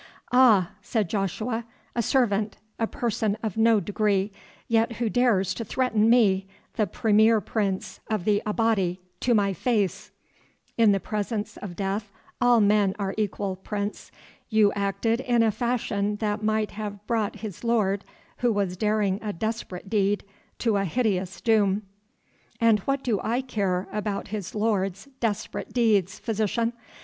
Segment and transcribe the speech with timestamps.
[0.31, 1.63] "Ah!" said Joshua,
[1.95, 7.39] "a servant, a person of no degree, who yet dares to threaten me, the premier
[7.39, 10.09] prince of the Abati, to my face."
[10.75, 12.11] "In the presence of death
[12.41, 14.09] all men are equal, Prince.
[14.49, 18.03] You acted in a fashion that might have brought his lord,
[18.37, 20.23] who was daring a desperate deed,
[20.57, 21.83] to a hideous doom."
[22.59, 26.73] "And what do I care about his lord's desperate deeds, Physician?